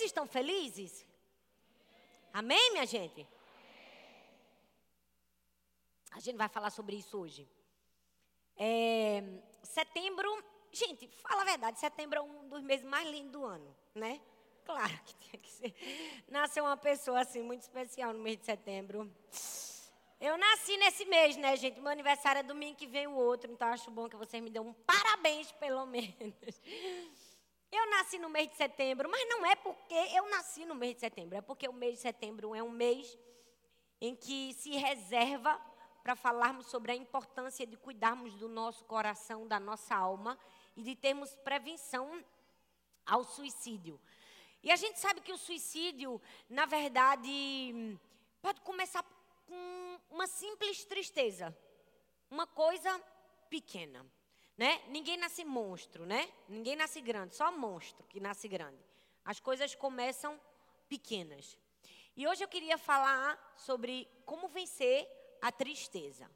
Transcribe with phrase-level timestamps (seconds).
[0.00, 1.06] Vocês estão felizes?
[2.32, 3.28] Amém, minha gente?
[6.10, 7.46] A gente vai falar sobre isso hoje.
[8.56, 9.22] É,
[9.62, 10.42] setembro,
[10.72, 14.22] gente, fala a verdade, setembro é um dos meses mais lindos do ano, né?
[14.64, 15.74] Claro que tinha que ser.
[16.28, 19.14] Nasceu uma pessoa assim muito especial no mês de setembro.
[20.18, 21.78] Eu nasci nesse mês, né, gente?
[21.78, 24.64] Meu aniversário é domingo que vem o outro, então acho bom que vocês me dêem
[24.64, 26.58] um parabéns, pelo menos.
[27.72, 31.00] Eu nasci no mês de setembro, mas não é porque eu nasci no mês de
[31.00, 33.16] setembro, é porque o mês de setembro é um mês
[34.00, 35.60] em que se reserva
[36.02, 40.38] para falarmos sobre a importância de cuidarmos do nosso coração, da nossa alma
[40.76, 42.24] e de termos prevenção
[43.06, 44.00] ao suicídio.
[44.62, 47.98] E a gente sabe que o suicídio, na verdade,
[48.42, 49.04] pode começar
[49.46, 51.56] com uma simples tristeza,
[52.30, 53.00] uma coisa
[53.48, 54.04] pequena,
[54.60, 54.82] né?
[54.88, 56.30] Ninguém nasce monstro, né?
[56.46, 58.84] Ninguém nasce grande, só monstro que nasce grande.
[59.24, 60.38] As coisas começam
[60.86, 61.58] pequenas.
[62.14, 65.08] E hoje eu queria falar sobre como vencer
[65.40, 66.30] a tristeza.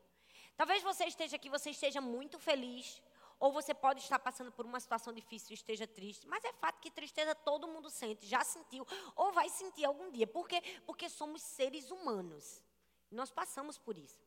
[0.56, 3.02] Talvez você esteja aqui, você esteja muito feliz,
[3.38, 6.80] ou você pode estar passando por uma situação difícil e esteja triste, mas é fato
[6.80, 10.26] que tristeza todo mundo sente, já sentiu, ou vai sentir algum dia.
[10.26, 10.62] Por quê?
[10.86, 12.64] Porque somos seres humanos.
[13.10, 14.23] Nós passamos por isso.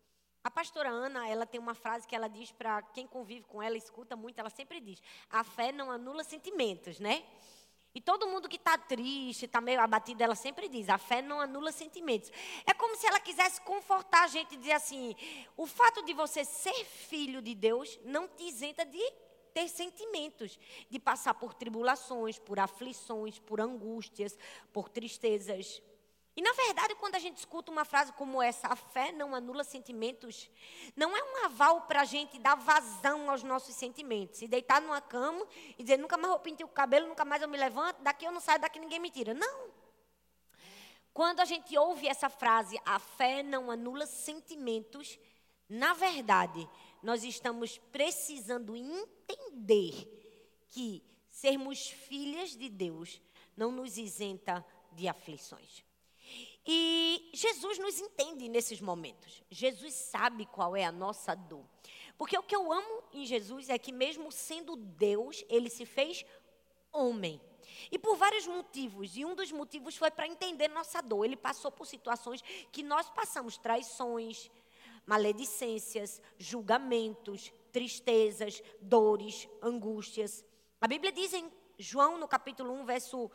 [0.47, 3.75] A pastora Ana, ela tem uma frase que ela diz para quem convive com ela,
[3.75, 7.25] escuta muito, ela sempre diz: a fé não anula sentimentos, né?
[7.93, 11.41] E todo mundo que está triste, está meio abatido, ela sempre diz: a fé não
[11.41, 12.31] anula sentimentos.
[12.65, 15.13] É como se ela quisesse confortar a gente e dizer assim:
[15.57, 19.03] o fato de você ser filho de Deus não te isenta de
[19.53, 20.57] ter sentimentos,
[20.89, 24.39] de passar por tribulações, por aflições, por angústias,
[24.71, 25.81] por tristezas.
[26.37, 29.63] E na verdade, quando a gente escuta uma frase como essa, a fé não anula
[29.63, 30.47] sentimentos,
[30.95, 34.43] não é um aval para a gente dar vazão aos nossos sentimentos.
[34.43, 35.43] E deitar numa cama
[35.79, 38.31] e dizer, nunca mais vou pintar o cabelo, nunca mais eu me levanto, daqui eu
[38.31, 39.33] não saio, daqui ninguém me tira.
[39.33, 39.71] Não.
[41.11, 45.17] Quando a gente ouve essa frase, a fé não anula sentimentos,
[45.67, 46.69] na verdade,
[47.01, 50.05] nós estamos precisando entender
[50.69, 53.19] que sermos filhas de Deus
[53.55, 55.86] não nos isenta de aflições.
[56.69, 59.41] E Jesus nos entende nesses momentos.
[59.49, 61.63] Jesus sabe qual é a nossa dor.
[62.17, 66.25] Porque o que eu amo em Jesus é que, mesmo sendo Deus, ele se fez
[66.91, 67.39] homem.
[67.89, 69.15] E por vários motivos.
[69.15, 71.23] E um dos motivos foi para entender nossa dor.
[71.23, 74.51] Ele passou por situações que nós passamos traições,
[75.05, 80.43] maledicências, julgamentos, tristezas, dores, angústias.
[80.81, 83.31] A Bíblia diz em João, no capítulo 1, verso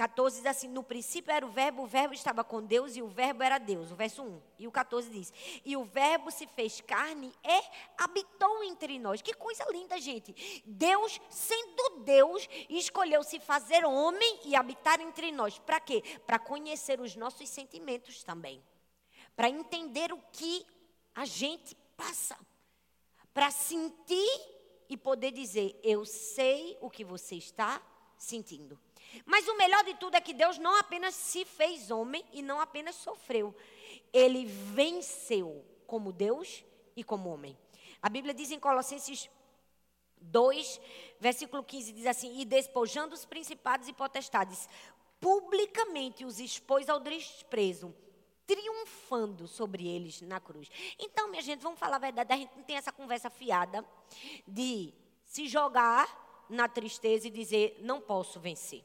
[0.00, 3.06] 14 diz assim: No princípio era o Verbo, o Verbo estava com Deus e o
[3.06, 3.92] Verbo era Deus.
[3.92, 4.42] O verso 1.
[4.60, 5.30] E o 14 diz:
[5.62, 9.20] E o Verbo se fez carne e habitou entre nós.
[9.20, 10.62] Que coisa linda, gente.
[10.64, 15.58] Deus, sendo Deus, escolheu se fazer homem e habitar entre nós.
[15.58, 16.02] Para quê?
[16.26, 18.64] Para conhecer os nossos sentimentos também.
[19.36, 20.64] Para entender o que
[21.14, 22.38] a gente passa.
[23.34, 24.40] Para sentir
[24.88, 27.82] e poder dizer: Eu sei o que você está
[28.16, 28.80] sentindo.
[29.24, 32.60] Mas o melhor de tudo é que Deus não apenas se fez homem e não
[32.60, 33.54] apenas sofreu.
[34.12, 36.64] Ele venceu como Deus
[36.96, 37.56] e como homem.
[38.02, 39.28] A Bíblia diz em Colossenses
[40.20, 40.80] 2,
[41.18, 44.68] versículo 15, diz assim: E despojando os principados e potestades,
[45.20, 47.94] publicamente os expôs ao desprezo,
[48.46, 50.68] triunfando sobre eles na cruz.
[50.98, 53.84] Então, minha gente, vamos falar a verdade, a gente não tem essa conversa fiada
[54.46, 54.92] de
[55.24, 58.84] se jogar na tristeza e dizer, não posso vencer.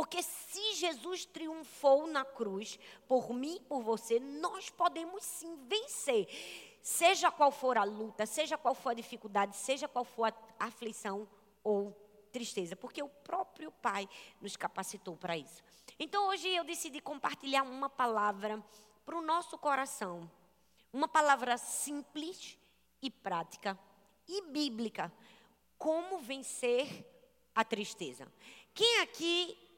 [0.00, 6.26] Porque se Jesus triunfou na cruz, por mim e por você, nós podemos sim vencer.
[6.82, 11.28] Seja qual for a luta, seja qual for a dificuldade, seja qual for a aflição
[11.62, 11.94] ou
[12.32, 14.08] tristeza, porque o próprio Pai
[14.40, 15.62] nos capacitou para isso.
[15.98, 18.64] Então hoje eu decidi compartilhar uma palavra
[19.04, 20.30] para o nosso coração,
[20.90, 22.56] uma palavra simples
[23.02, 23.78] e prática
[24.26, 25.12] e bíblica.
[25.76, 27.06] Como vencer
[27.54, 28.26] a tristeza?
[28.72, 29.68] Quem aqui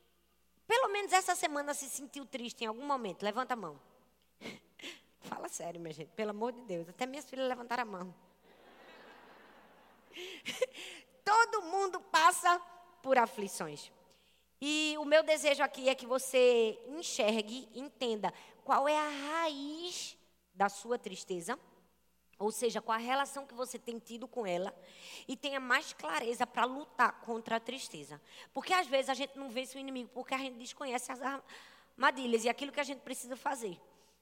[0.66, 3.22] pelo menos essa semana se sentiu triste em algum momento?
[3.22, 3.80] Levanta a mão.
[5.20, 6.88] Fala sério, minha gente, pelo amor de Deus.
[6.88, 8.14] Até minhas filhas levantaram a mão.
[11.24, 12.60] Todo mundo passa
[13.02, 13.92] por aflições.
[14.60, 18.32] E o meu desejo aqui é que você enxergue, entenda
[18.64, 20.16] qual é a raiz
[20.54, 21.58] da sua tristeza
[22.38, 24.74] ou seja, com a relação que você tem tido com ela,
[25.28, 28.20] e tenha mais clareza para lutar contra a tristeza.
[28.52, 32.44] Porque às vezes a gente não vence o inimigo porque a gente desconhece as armadilhas
[32.44, 33.78] e aquilo que a gente precisa fazer.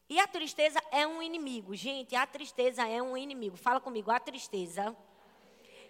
[0.09, 1.75] E a tristeza é um inimigo.
[1.75, 3.57] Gente, a tristeza é um inimigo.
[3.57, 4.97] Fala comigo, a tristeza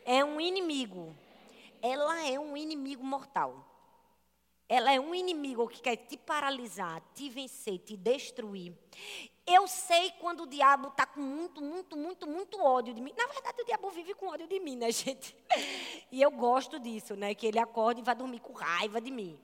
[0.05, 1.17] é um inimigo.
[1.81, 3.67] Ela é um inimigo mortal.
[4.69, 8.73] ela é um inimigo que quer te paralisar, te vencer, te destruir.
[9.47, 13.13] Eu sei quando o diabo está com muito, muito, muito, muito ódio de mim.
[13.17, 15.37] Na verdade, o diabo vive com ódio de mim, né, gente?
[16.13, 17.35] E eu gosto disso, né?
[17.35, 19.39] Que ele acorda e vai dormir com raiva de mim.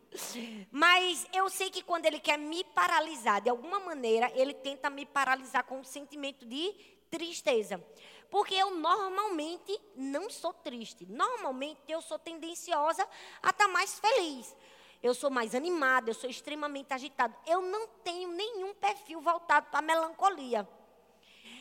[0.70, 5.04] Mas eu sei que quando ele quer me paralisar, de alguma maneira, ele tenta me
[5.06, 6.72] paralisar com um sentimento de
[7.10, 7.82] tristeza.
[8.30, 11.06] Porque eu normalmente não sou triste.
[11.06, 13.02] Normalmente eu sou tendenciosa
[13.42, 14.54] a estar tá mais feliz
[15.02, 17.36] eu sou mais animada, eu sou extremamente agitada.
[17.46, 20.68] Eu não tenho nenhum perfil voltado para a melancolia.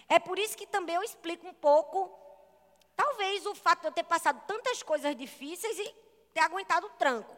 [0.08, 2.12] É por isso que também eu explico um pouco,
[2.96, 5.96] talvez o fato de eu ter passado tantas coisas difíceis e
[6.34, 7.36] ter aguentado o tranco.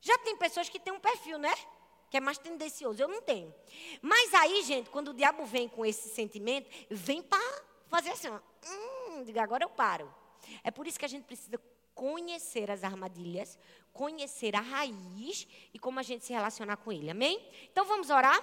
[0.00, 1.54] Já tem pessoas que têm um perfil, né?
[2.10, 3.02] Que é mais tendencioso.
[3.02, 3.52] Eu não tenho.
[4.00, 8.38] Mas aí, gente, quando o diabo vem com esse sentimento, vem para fazer assim, ó,
[8.68, 10.12] hum, diga, agora eu paro.
[10.62, 11.58] É por isso que a gente precisa
[11.96, 13.58] conhecer as armadilhas,
[13.92, 17.10] conhecer a raiz e como a gente se relacionar com ele.
[17.10, 17.42] Amém?
[17.72, 18.38] Então vamos orar?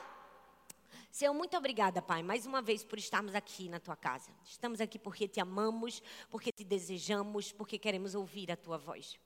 [1.12, 4.32] Senhor, muito obrigada, Pai, mais uma vez por estarmos aqui na tua casa.
[4.44, 6.02] Estamos aqui porque te amamos,
[6.32, 9.20] porque te desejamos, porque queremos ouvir a tua voz.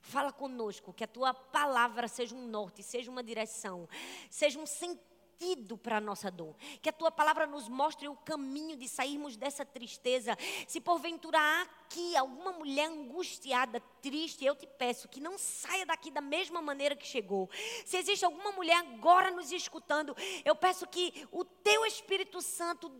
[0.00, 3.86] Fala conosco, que a tua palavra seja um norte, seja uma direção,
[4.30, 6.54] seja um sentido sentido para a nossa dor.
[6.80, 10.36] Que a tua palavra nos mostre o caminho de sairmos dessa tristeza.
[10.66, 16.10] Se porventura há aqui alguma mulher angustiada, triste, eu te peço que não saia daqui
[16.10, 17.50] da mesma maneira que chegou.
[17.84, 22.90] Se existe alguma mulher agora nos escutando, eu peço que o teu Espírito Santo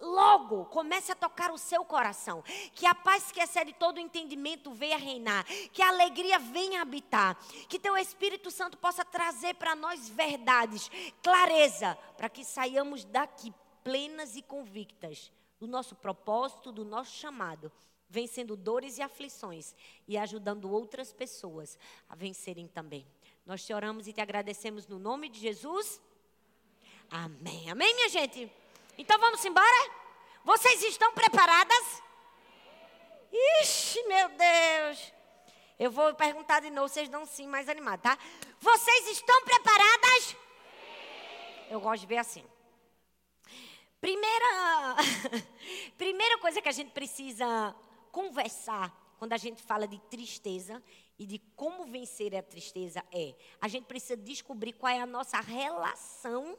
[0.00, 2.42] logo comece a tocar o seu coração.
[2.74, 5.44] Que a paz que excede todo o entendimento venha reinar.
[5.72, 7.36] Que a alegria venha habitar.
[7.68, 10.90] Que teu Espírito Santo possa trazer para nós verdades,
[11.22, 13.52] clareza, para que saiamos daqui
[13.82, 17.70] plenas e convictas do nosso propósito, do nosso chamado.
[18.08, 19.74] Vencendo dores e aflições
[20.08, 23.06] e ajudando outras pessoas a vencerem também.
[23.46, 26.00] Nós te oramos e te agradecemos no nome de Jesus.
[27.08, 27.70] Amém.
[27.70, 28.50] Amém, minha gente?
[29.00, 29.90] Então vamos embora?
[30.44, 32.02] Vocês estão preparadas?
[33.62, 35.14] Ixi, meu Deus.
[35.78, 38.18] Eu vou perguntar de novo, vocês dão sim mais animados, tá?
[38.60, 40.36] Vocês estão preparadas?
[41.70, 42.44] Eu gosto de ver assim.
[44.02, 44.96] Primeira,
[45.96, 47.74] primeira coisa que a gente precisa
[48.12, 50.82] conversar quando a gente fala de tristeza
[51.18, 55.40] e de como vencer a tristeza é a gente precisa descobrir qual é a nossa
[55.40, 56.58] relação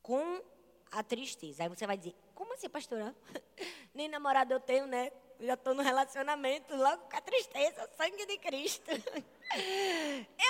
[0.00, 0.42] com
[0.90, 1.62] a tristeza.
[1.62, 3.14] Aí você vai dizer, como assim, pastora?
[3.94, 5.10] Nem namorado eu tenho, né?
[5.40, 8.90] já estou no relacionamento, logo com a tristeza, sangue de Cristo.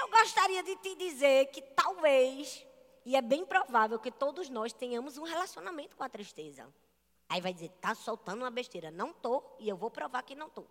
[0.00, 2.64] Eu gostaria de te dizer que talvez,
[3.04, 6.66] e é bem provável que todos nós tenhamos um relacionamento com a tristeza.
[7.28, 8.90] Aí vai dizer, tá soltando uma besteira.
[8.90, 10.64] Não tô, e eu vou provar que não tô.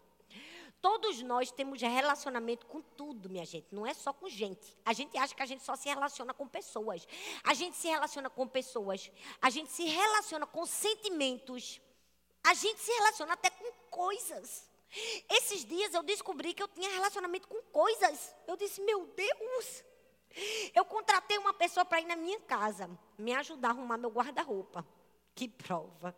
[0.82, 3.74] Todos nós temos relacionamento com tudo, minha gente.
[3.74, 4.78] Não é só com gente.
[4.86, 7.08] A gente acha que a gente só se relaciona com pessoas.
[7.44, 9.12] A gente se relaciona com pessoas.
[9.42, 11.82] A gente se relaciona com sentimentos.
[12.44, 14.70] A gente se relaciona até com coisas.
[15.30, 18.36] Esses dias eu descobri que eu tinha relacionamento com coisas.
[18.48, 19.84] Eu disse, meu Deus.
[20.74, 24.86] Eu contratei uma pessoa para ir na minha casa, me ajudar a arrumar meu guarda-roupa.
[25.34, 26.16] Que prova.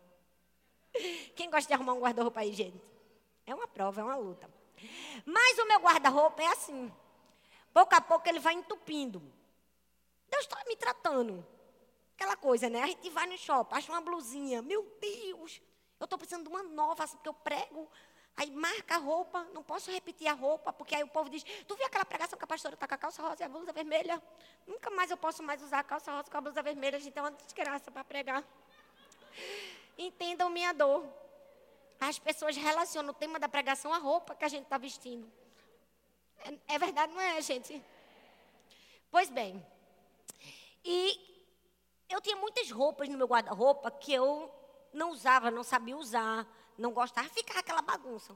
[1.34, 2.80] Quem gosta de arrumar um guarda-roupa aí, gente?
[3.48, 4.48] É uma prova, é uma luta.
[5.24, 6.92] Mas o meu guarda-roupa é assim.
[7.72, 9.20] Pouco a pouco ele vai entupindo.
[10.28, 11.46] Deus está me tratando.
[12.14, 12.82] Aquela coisa, né?
[12.82, 14.60] A gente vai no shopping, acha uma blusinha.
[14.60, 15.62] Meu Deus,
[15.98, 17.88] eu estou precisando de uma nova, assim, porque eu prego.
[18.36, 21.74] Aí marca a roupa, não posso repetir a roupa, porque aí o povo diz: Tu
[21.74, 24.22] viu aquela pregação que a pastora está com a calça rosa e a blusa vermelha?
[24.66, 27.22] Nunca mais eu posso mais usar a calça rosa com a blusa vermelha, gente é
[27.22, 28.44] uma desgraça para pregar.
[29.96, 31.04] Entendam minha dor.
[32.08, 35.30] As pessoas relacionam o tema da pregação à roupa que a gente está vestindo.
[36.38, 37.84] É, é, verdade, não é, gente?
[39.10, 39.62] Pois bem.
[40.82, 41.44] E
[42.08, 44.50] eu tinha muitas roupas no meu guarda-roupa que eu
[44.90, 46.46] não usava, não sabia usar,
[46.78, 48.34] não gostava, ficava aquela bagunça.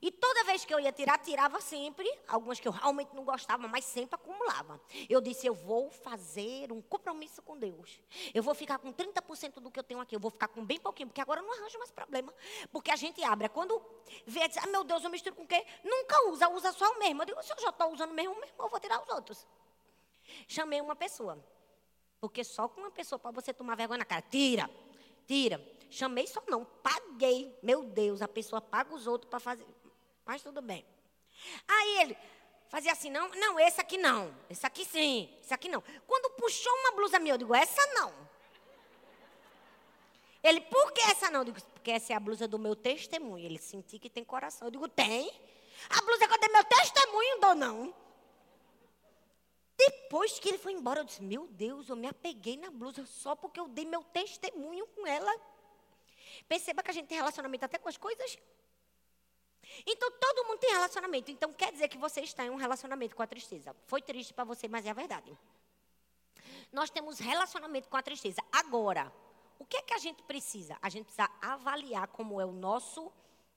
[0.00, 3.66] E toda vez que eu ia tirar, tirava sempre, algumas que eu realmente não gostava,
[3.66, 4.80] mas sempre acumulava.
[5.08, 8.00] Eu disse: eu vou fazer um compromisso com Deus.
[8.32, 10.78] Eu vou ficar com 30% do que eu tenho aqui, eu vou ficar com bem
[10.78, 12.32] pouquinho, porque agora eu não arranjo mais problema.
[12.70, 13.46] Porque a gente abre.
[13.46, 13.80] É quando
[14.26, 15.64] vê, diz: ah, meu Deus, eu misturo com o quê?
[15.82, 17.22] Nunca usa, usa só o mesmo.
[17.22, 19.46] Eu digo: se eu já estou usando o mesmo, eu vou tirar os outros.
[20.46, 21.42] Chamei uma pessoa.
[22.20, 24.22] Porque só com uma pessoa para você tomar vergonha na cara.
[24.22, 24.68] Tira,
[25.26, 25.64] tira.
[25.90, 27.56] Chamei só não, paguei.
[27.62, 29.64] Meu Deus, a pessoa paga os outros para fazer
[30.28, 30.86] mas tudo bem.
[31.66, 32.16] Aí ele
[32.68, 35.82] fazia assim, não, não, esse aqui não, esse aqui sim, esse aqui não.
[36.06, 38.12] Quando puxou uma blusa minha, eu digo, essa não.
[40.42, 41.40] Ele, por que essa não?
[41.40, 43.44] Eu digo, porque essa é a blusa do meu testemunho.
[43.44, 44.68] Ele sentiu que tem coração.
[44.68, 45.32] Eu digo, tem.
[45.90, 47.94] A blusa que eu dei meu testemunho, dou não.
[49.76, 53.04] Depois depois que ele foi embora, eu disse: Meu Deus, eu me apeguei na blusa
[53.04, 55.30] só porque eu dei meu testemunho com ela.
[56.48, 58.38] Perceba que a gente tem relacionamento até com as coisas.
[59.86, 61.30] Então, todo mundo tem relacionamento.
[61.30, 63.74] Então, quer dizer que você está em um relacionamento com a tristeza.
[63.86, 65.36] Foi triste para você, mas é a verdade.
[66.72, 68.42] Nós temos relacionamento com a tristeza.
[68.52, 69.12] Agora,
[69.58, 70.76] o que é que a gente precisa?
[70.80, 73.12] A gente precisa avaliar como é o nosso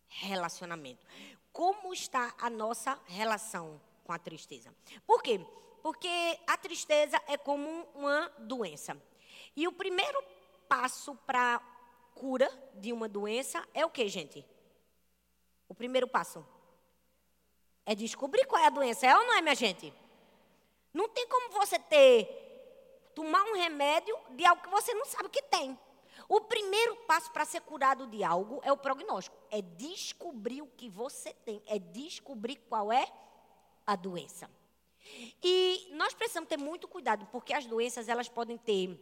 [0.08, 1.06] relacionamento.
[1.51, 4.74] Como está a nossa relação com a tristeza?
[5.06, 5.46] Por quê?
[5.82, 9.01] Porque a tristeza é como uma doença.
[9.56, 10.24] E o primeiro
[10.68, 11.62] passo para
[12.15, 14.46] cura de uma doença é o que, gente?
[15.71, 16.45] O primeiro passo
[17.85, 19.93] é descobrir qual é a doença, é ou não é, minha gente?
[20.93, 22.27] Não tem como você ter
[23.15, 25.79] tomar um remédio de algo que você não sabe que tem.
[26.27, 29.37] O primeiro passo para ser curado de algo é o prognóstico.
[29.49, 31.63] É descobrir o que você tem.
[31.65, 33.09] É descobrir qual é
[33.87, 34.51] a doença.
[35.41, 38.99] E nós precisamos ter muito cuidado, porque as doenças elas podem ter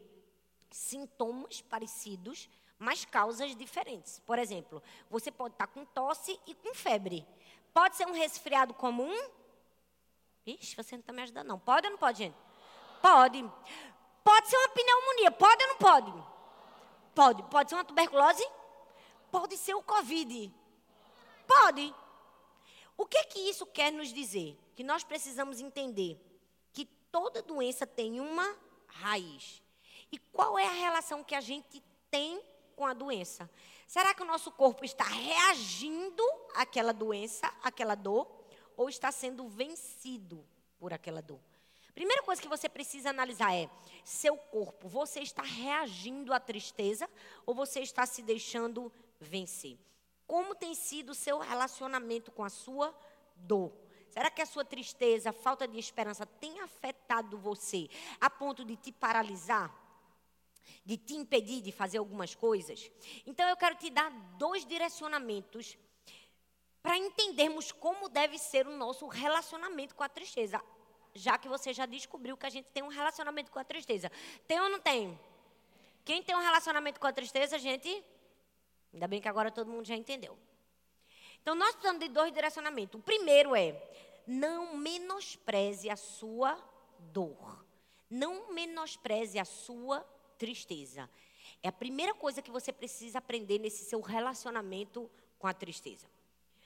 [0.70, 2.48] sintomas parecidos,
[2.80, 4.20] mas causas diferentes.
[4.26, 7.28] Por exemplo, você pode estar com tosse e com febre.
[7.74, 9.14] Pode ser um resfriado comum?
[10.46, 11.60] Ixi, você não está me ajudando, não.
[11.60, 12.38] Pode ou não pode, gente?
[13.02, 13.44] Pode.
[14.24, 15.32] Pode ser uma pneumonia.
[15.32, 16.24] Pode ou não pode?
[17.14, 17.44] Pode.
[17.44, 18.48] Pode ser uma tuberculose?
[19.30, 20.52] Pode ser o Covid.
[21.46, 21.94] Pode.
[22.98, 24.58] O que que isso quer nos dizer?
[24.76, 26.20] Que nós precisamos entender
[26.74, 28.56] que toda doença tem uma
[28.88, 29.62] raiz.
[30.12, 32.42] E qual é a relação que a gente tem
[32.80, 33.50] com a doença?
[33.86, 36.24] Será que o nosso corpo está reagindo
[36.56, 38.26] àquela doença, àquela dor,
[38.78, 40.48] ou está sendo vencido
[40.80, 41.42] por aquela dor?
[41.94, 43.70] Primeira coisa que você precisa analisar é:
[44.06, 47.10] seu corpo, você está reagindo à tristeza
[47.46, 49.78] ou você está se deixando vencer?
[50.26, 52.98] Como tem sido o seu relacionamento com a sua
[53.36, 53.74] dor?
[54.10, 57.90] Será que a sua tristeza, a falta de esperança tem afetado você
[58.22, 59.70] a ponto de te paralisar?
[60.86, 62.92] De te impedir de fazer algumas coisas?
[63.26, 65.78] Então eu quero te dar dois direcionamentos
[66.82, 70.62] para entendermos como deve ser o nosso relacionamento com a tristeza
[71.14, 74.12] já que você já descobriu que a gente tem um relacionamento com a tristeza.
[74.48, 75.20] Tem ou não tem?
[76.06, 78.04] Quem tem um relacionamento com a tristeza, gente?
[78.94, 80.38] Ainda bem que agora todo mundo já entendeu.
[81.42, 83.00] Então, nós precisamos de dois direcionamentos.
[83.00, 83.76] O primeiro é:
[84.26, 86.58] não menospreze a sua
[87.00, 87.66] dor.
[88.10, 90.06] Não menospreze a sua
[90.40, 91.08] tristeza.
[91.62, 96.08] É a primeira coisa que você precisa aprender nesse seu relacionamento com a tristeza.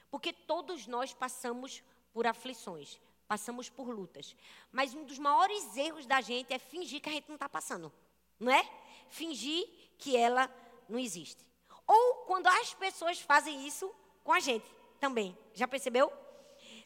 [0.10, 3.02] Porque todos nós passamos por aflições
[3.34, 4.36] passamos por lutas.
[4.72, 7.92] Mas um dos maiores erros da gente é fingir que a gente não está passando.
[8.40, 8.64] Não é?
[9.10, 10.48] Fingir que ela
[10.88, 11.44] não existe.
[11.88, 13.92] Ou quando as pessoas fazem isso
[14.24, 15.36] com a gente também.
[15.54, 16.14] Já percebeu?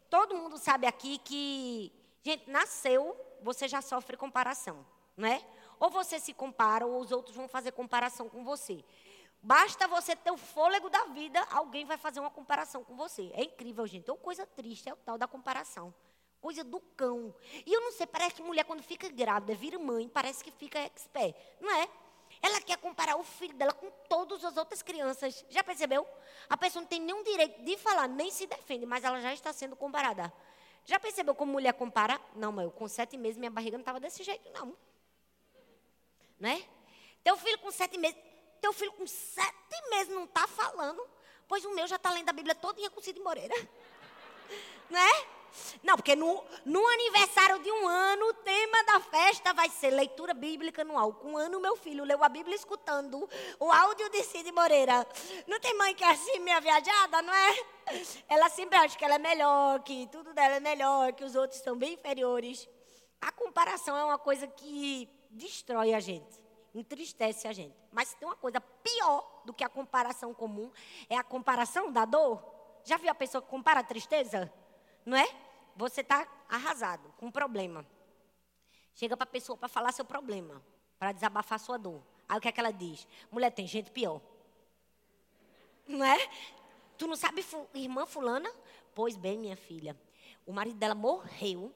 [0.10, 1.91] Todo mundo sabe aqui que,
[2.24, 4.86] gente, nasceu, você já sofre comparação,
[5.17, 5.46] não é?
[5.79, 8.84] Ou você se compara, ou os outros vão fazer comparação com você.
[9.41, 13.31] Basta você ter o fôlego da vida, alguém vai fazer uma comparação com você.
[13.34, 14.10] É incrível, gente.
[14.10, 15.93] É uma coisa triste, é o tal da comparação.
[16.41, 17.34] Coisa do cão.
[17.65, 20.79] E eu não sei, parece que mulher quando fica grávida, vira mãe, parece que fica
[20.79, 21.36] expert.
[21.62, 21.88] Não é?
[22.41, 25.46] Ela quer comparar o filho dela com todas as outras crianças.
[25.50, 26.05] Já percebeu?
[26.50, 29.51] A pessoa não tem nenhum direito de falar, nem se defende, mas ela já está
[29.53, 30.31] sendo comparada.
[30.84, 32.19] Já percebeu como mulher compara?
[32.36, 34.75] Não, mas eu com sete meses minha barriga não estava desse jeito, não.
[36.39, 36.63] Né?
[37.24, 38.17] Teu filho com sete meses,
[38.62, 41.06] teu filho com sete meses não está falando,
[41.48, 43.56] pois o meu já está lendo a Bíblia todinha com Cid Moreira.
[44.89, 45.27] Não é?
[45.84, 50.34] Não, porque no, no aniversário de um ano, o tema da festa vai ser leitura
[50.34, 51.13] bíblica anual.
[51.13, 53.29] Com um ano, meu filho leu a Bíblia escutando
[53.60, 55.06] o áudio de Cid Moreira.
[55.48, 57.65] Não tem mãe que é assim, minha viajada, não é?
[58.27, 61.62] Ela sempre acha que ela é melhor, que tudo dela é melhor, que os outros
[61.62, 62.67] são bem inferiores.
[63.20, 66.39] A comparação é uma coisa que destrói a gente,
[66.74, 67.75] entristece a gente.
[67.91, 70.72] Mas tem uma coisa pior do que a comparação comum,
[71.10, 72.43] é a comparação da dor.
[72.84, 74.51] Já viu a pessoa que compara a tristeza?
[75.05, 75.27] Não é?
[75.75, 77.86] Você está arrasado, com um problema.
[78.93, 80.63] Chega para a pessoa para falar seu problema,
[80.98, 82.01] para desabafar sua dor.
[82.27, 83.07] Aí o que é que ela diz?
[83.31, 84.22] Mulher, tem gente pior.
[85.88, 86.17] Não é?
[86.98, 88.51] Tu não sabe, irmã fulana?
[88.96, 89.96] Pois bem, minha filha,
[90.46, 91.72] o marido dela morreu,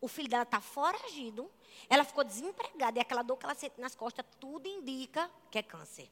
[0.00, 1.50] o filho dela está foragido,
[1.88, 5.62] ela ficou desempregada e aquela dor que ela sente nas costas, tudo indica que é
[5.62, 6.10] câncer.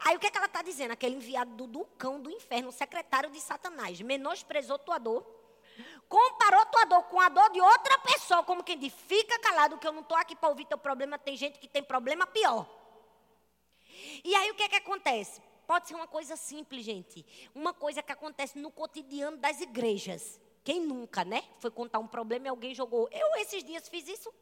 [0.00, 0.92] Aí o que, é que ela está dizendo?
[0.92, 5.26] Aquele enviado do, do cão do inferno, secretário de Satanás, menosprezou tua dor,
[6.08, 9.86] comparou tua dor com a dor de outra pessoa, como quem diz, fica calado que
[9.86, 12.66] eu não estou aqui para ouvir teu problema, tem gente que tem problema pior.
[14.22, 15.40] E aí o que é que acontece?
[15.66, 17.24] Pode ser uma coisa simples, gente.
[17.54, 20.38] Uma coisa que acontece no cotidiano das igrejas.
[20.64, 21.42] Quem nunca, né?
[21.58, 23.08] Foi contar um problema e alguém jogou.
[23.10, 24.32] Eu, esses dias, fiz isso.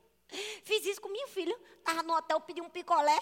[0.63, 1.57] Fiz isso com minha filha.
[1.79, 3.19] Estava no hotel, pedi um picolé.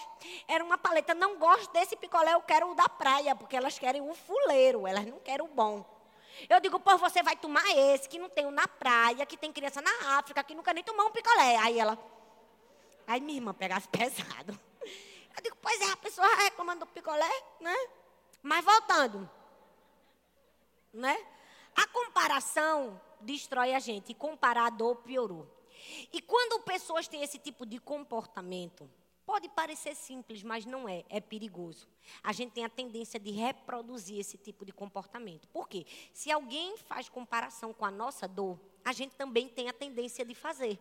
[0.47, 1.13] Era uma paleta.
[1.13, 5.05] Não gosto desse picolé, eu quero o da praia, porque elas querem o fuleiro, elas
[5.05, 5.85] não querem o bom.
[6.47, 9.81] Eu digo, pô, você vai tomar esse, que não tem na praia, que tem criança
[9.81, 11.57] na África, que nunca nem tomou um picolé.
[11.57, 11.97] Aí ela.
[13.07, 14.57] Aí minha irmã pegasse pesado.
[15.35, 17.29] Eu digo, pois é, a pessoa reclamando do picolé,
[17.59, 17.75] né?
[18.41, 19.29] Mas voltando.
[20.93, 21.17] Né?
[21.79, 24.13] A comparação destrói a gente.
[24.13, 25.47] Comparar a dor piorou.
[26.11, 28.89] E quando pessoas têm esse tipo de comportamento,
[29.25, 31.87] pode parecer simples, mas não é, é perigoso.
[32.21, 35.47] A gente tem a tendência de reproduzir esse tipo de comportamento.
[35.47, 35.85] Por quê?
[36.11, 40.35] Se alguém faz comparação com a nossa dor, a gente também tem a tendência de
[40.35, 40.77] fazer.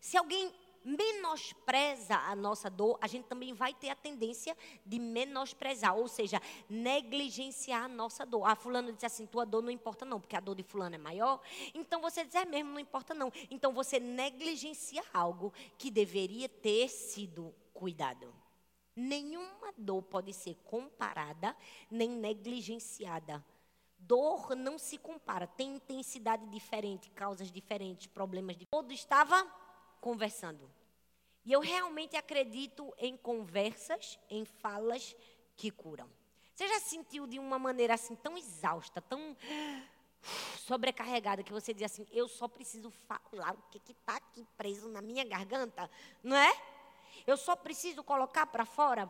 [0.00, 0.52] Se alguém
[0.84, 6.40] menospreza a nossa dor, a gente também vai ter a tendência de menosprezar, ou seja,
[6.68, 8.44] negligenciar a nossa dor.
[8.44, 10.98] Ah, fulano disse assim, tua dor não importa não, porque a dor de fulano é
[10.98, 11.40] maior.
[11.74, 13.32] Então você diz, é mesmo, não importa não.
[13.50, 18.34] Então você negligencia algo que deveria ter sido cuidado.
[18.96, 21.56] Nenhuma dor pode ser comparada
[21.90, 23.44] nem negligenciada.
[23.96, 28.70] Dor não se compara, tem intensidade diferente, causas diferentes, problemas diferentes.
[28.70, 29.46] Todo estava
[30.00, 30.70] conversando.
[31.44, 35.16] E eu realmente acredito em conversas, em falas
[35.56, 36.08] que curam.
[36.54, 39.36] Você já sentiu de uma maneira assim tão exausta, tão
[40.66, 45.00] sobrecarregada que você diz assim: eu só preciso falar o que está aqui preso na
[45.00, 45.90] minha garganta,
[46.22, 46.52] não é?
[47.26, 49.08] Eu só preciso colocar para fora.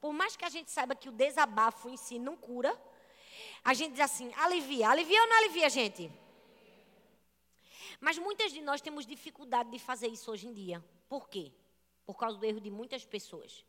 [0.00, 2.78] Por mais que a gente saiba que o desabafo em si não cura,
[3.64, 6.10] a gente diz assim: alivia, alivia ou não alivia, gente?
[8.04, 10.84] Mas muitas de nós temos dificuldade de fazer isso hoje em dia.
[11.08, 11.50] Por quê?
[12.04, 13.64] Por causa do erro de muitas pessoas.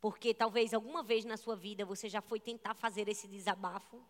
[0.00, 4.02] Porque talvez alguma vez na sua vida você já foi tentar fazer esse desabafo,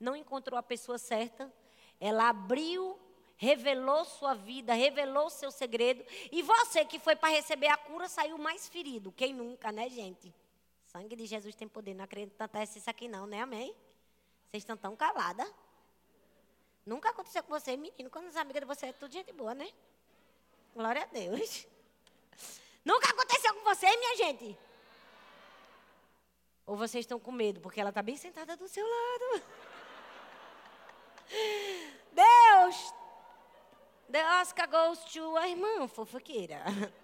[0.00, 1.52] não encontrou a pessoa certa,
[2.00, 2.98] ela abriu,
[3.36, 8.38] revelou sua vida, revelou seu segredo, e você que foi para receber a cura saiu
[8.38, 9.12] mais ferido.
[9.12, 10.34] Quem nunca, né, gente?
[10.86, 11.92] Sangue de Jesus tem poder.
[11.92, 13.42] Não acredito tanto isso aqui não, né?
[13.42, 13.76] Amém?
[14.48, 15.52] Vocês estão tão caladas.
[16.90, 19.70] Nunca aconteceu com você, menino, quando as amigas de você é tudo gente boa, né?
[20.74, 21.64] Glória a Deus.
[22.84, 24.58] Nunca aconteceu com você, minha gente?
[26.66, 29.44] Ou vocês estão com medo, porque ela está bem sentada do seu lado.
[32.10, 32.94] Deus!
[34.10, 36.60] The Oscar goes to a irmã fofoqueira.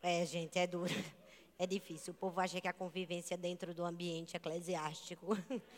[0.00, 0.94] É, gente, é duro.
[1.60, 2.12] É difícil.
[2.12, 5.36] O povo acha que a convivência dentro do ambiente eclesiástico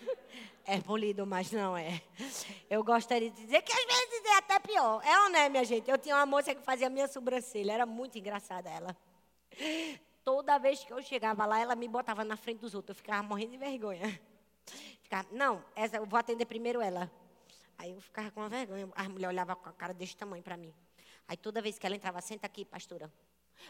[0.67, 2.03] é polido, mas não é.
[2.69, 5.03] Eu gostaria de dizer que às vezes é até pior.
[5.03, 5.91] É ou não é, minha gente?
[5.91, 7.73] Eu tinha uma moça que fazia minha sobrancelha.
[7.73, 8.95] Era muito engraçada ela.
[10.23, 12.99] Toda vez que eu chegava lá, ela me botava na frente dos outros.
[12.99, 14.21] Eu ficava morrendo de vergonha.
[15.03, 17.11] Ficava, não, essa, eu vou atender primeiro ela.
[17.79, 18.87] Aí eu ficava com uma vergonha.
[18.95, 20.75] A mulher olhava com a cara desse tamanho para mim.
[21.27, 23.11] Aí toda vez que ela entrava, senta aqui, pastora.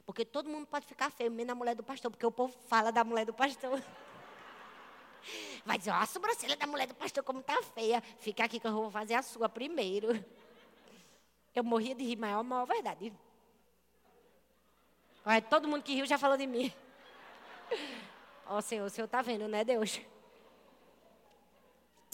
[0.06, 2.90] Porque todo mundo pode ficar feio, menos a mulher do pastor, porque o povo fala
[2.90, 3.82] da mulher do pastor.
[5.64, 8.02] Vai dizer, ó, a sobrancelha da mulher do pastor como tá feia.
[8.18, 10.08] Fica aqui que eu vou fazer a sua primeiro.
[11.52, 13.12] Eu morria de rir, mas é a maior verdade.
[15.26, 16.72] Olha, todo mundo que riu já falou de mim.
[18.46, 20.00] Ó oh, Senhor, o Senhor está vendo, né, Deus?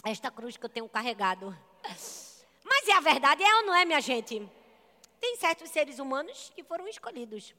[0.02, 1.56] Esta cruz que eu tenho carregado.
[1.82, 4.48] Mas é a verdade, é ou não é, minha gente?
[5.20, 7.54] Tem certos seres humanos que foram escolhidos.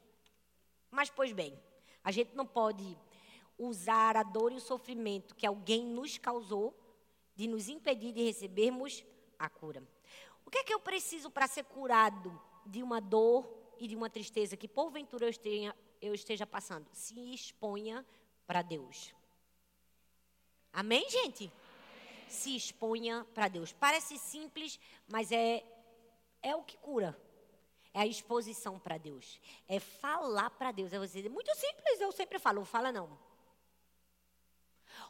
[0.97, 1.53] Mas, pois bem,
[2.03, 2.97] a gente não pode
[3.55, 6.75] usar a dor e o sofrimento que alguém nos causou
[7.35, 9.05] de nos impedir de recebermos
[9.37, 9.87] a cura.
[10.43, 14.09] O que é que eu preciso para ser curado de uma dor e de uma
[14.09, 16.89] tristeza que porventura eu esteja, eu esteja passando?
[16.93, 18.03] Se exponha
[18.47, 19.13] para Deus.
[20.73, 21.43] Amém, gente?
[21.43, 22.27] Amém.
[22.27, 23.71] Se exponha para Deus.
[23.71, 25.63] Parece simples, mas é,
[26.41, 27.15] é o que cura.
[27.97, 29.41] É a exposição para Deus.
[29.67, 30.93] É falar para Deus.
[30.93, 33.17] É você muito simples, eu sempre falo, fala não.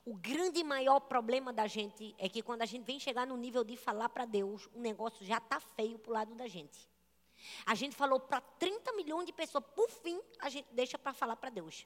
[0.05, 3.65] O grande maior problema da gente é que quando a gente vem chegar no nível
[3.65, 6.89] de falar para Deus, o negócio já está feio para o lado da gente.
[7.65, 11.35] A gente falou para 30 milhões de pessoas, por fim, a gente deixa para falar
[11.35, 11.85] para Deus.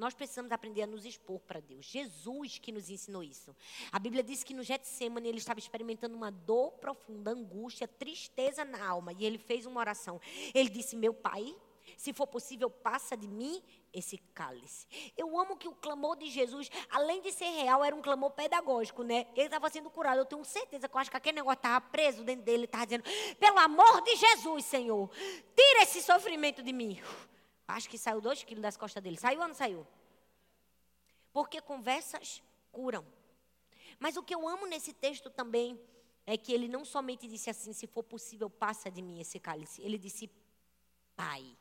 [0.00, 1.84] Nós precisamos aprender a nos expor para Deus.
[1.84, 3.54] Jesus que nos ensinou isso.
[3.92, 8.82] A Bíblia diz que no Getsemane ele estava experimentando uma dor profunda, angústia, tristeza na
[8.82, 9.12] alma.
[9.12, 10.18] E ele fez uma oração.
[10.54, 11.54] Ele disse: Meu pai,
[11.98, 14.86] se for possível, passa de mim esse cálice.
[15.18, 19.02] Eu amo que o clamor de Jesus, além de ser real, era um clamor pedagógico,
[19.02, 19.26] né?
[19.34, 20.20] Ele estava sendo curado.
[20.20, 23.04] Eu tenho certeza que eu acho que aquele negócio estava preso dentro dele, estava dizendo:
[23.38, 25.10] pelo amor de Jesus, Senhor,
[25.54, 26.98] tira esse sofrimento de mim.
[27.74, 29.16] Acho que saiu dois quilos das costas dele.
[29.16, 29.86] Saiu ou não saiu?
[31.32, 33.04] Porque conversas curam.
[33.98, 35.80] Mas o que eu amo nesse texto também
[36.26, 39.82] é que ele não somente disse assim: se for possível, passa de mim esse cálice.
[39.82, 40.30] Ele disse,
[41.16, 41.56] Pai.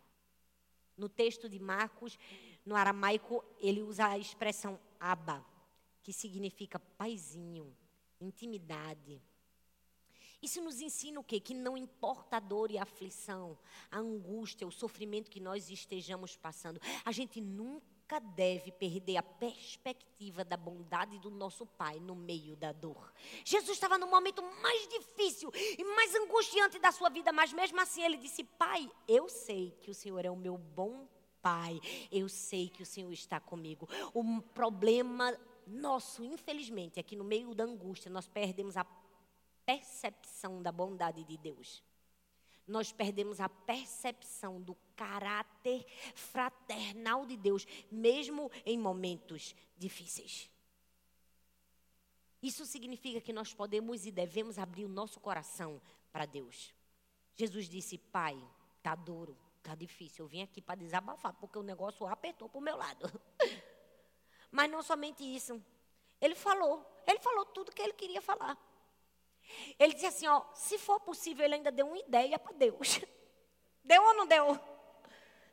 [0.98, 2.20] No texto de Marcos,
[2.66, 5.46] no aramaico, ele usa a expressão Abba,
[6.04, 7.74] que significa paizinho,
[8.20, 9.22] intimidade.
[10.42, 11.40] Isso nos ensina o quê?
[11.40, 13.58] Que não importa a dor e a aflição,
[13.92, 20.44] a angústia, o sofrimento que nós estejamos passando, a gente nunca deve perder a perspectiva
[20.44, 23.14] da bondade do nosso Pai no meio da dor.
[23.44, 28.02] Jesus estava no momento mais difícil e mais angustiante da sua vida, mas mesmo assim
[28.02, 31.08] ele disse: Pai, eu sei que o Senhor é o meu bom
[31.42, 31.80] Pai,
[32.12, 33.88] eu sei que o Senhor está comigo.
[34.14, 38.84] O problema nosso, infelizmente, é que no meio da angústia nós perdemos a
[39.70, 41.84] percepção da bondade de Deus.
[42.68, 50.50] Nós perdemos a percepção do caráter fraternal de Deus, mesmo em momentos difíceis.
[52.42, 55.80] Isso significa que nós podemos e devemos abrir o nosso coração
[56.12, 56.74] para Deus.
[57.36, 58.36] Jesus disse: Pai,
[58.78, 60.26] está duro, está difícil.
[60.26, 63.22] Eu vim aqui para desabafar, porque o negócio apertou para o meu lado.
[64.50, 65.64] Mas não somente isso.
[66.20, 68.58] Ele falou, ele falou tudo que ele queria falar.
[69.78, 73.00] Ele disse assim, ó, se for possível, ele ainda deu uma ideia para Deus.
[73.84, 74.60] Deu ou não deu?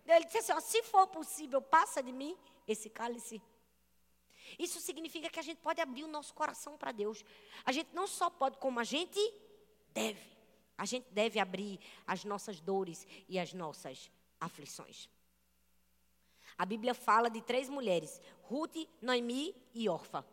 [0.06, 2.36] Ele disse assim, ó, se for possível, passa de mim
[2.68, 3.40] esse cálice.
[4.58, 7.24] Isso significa que a gente pode abrir o nosso coração para Deus.
[7.64, 9.18] A gente não só pode, como a gente
[9.92, 10.36] deve.
[10.78, 15.08] A gente deve abrir as nossas dores e as nossas aflições.
[16.58, 20.24] A Bíblia fala de três mulheres: Ruth, Noemi e Orfa.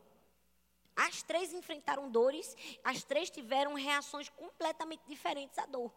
[0.96, 5.92] As três enfrentaram dores, as três tiveram reações completamente diferentes à dor.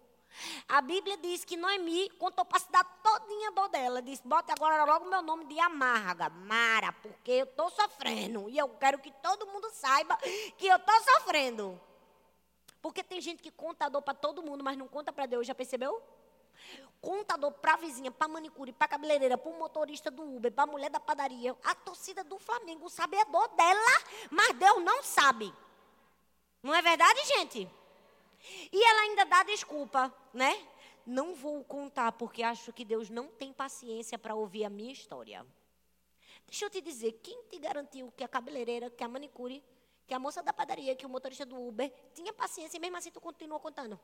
[0.68, 4.02] A Bíblia diz que Noemi contou para a cidade todinha a dor dela.
[4.02, 8.48] Disse, bota agora logo meu nome de amarga, Mara, porque eu estou sofrendo.
[8.48, 10.16] E eu quero que todo mundo saiba
[10.58, 11.80] que eu estou sofrendo.
[12.82, 15.46] Porque tem gente que conta a dor para todo mundo, mas não conta para Deus,
[15.46, 16.02] já percebeu?
[17.00, 20.66] Contador para a vizinha, para manicure, para cabeleireira, para o motorista do Uber, para a
[20.66, 21.56] mulher da padaria.
[21.62, 25.52] A torcida do Flamengo sabe a dor dela, mas Deus não sabe.
[26.62, 27.70] Não é verdade, gente?
[28.72, 30.66] E ela ainda dá desculpa, né?
[31.06, 35.46] Não vou contar porque acho que Deus não tem paciência para ouvir a minha história.
[36.46, 39.62] Deixa eu te dizer, quem te garantiu que a cabeleireira, que a manicure,
[40.06, 43.10] que a moça da padaria, que o motorista do Uber tinha paciência e mesmo assim
[43.10, 43.98] tu continua contando?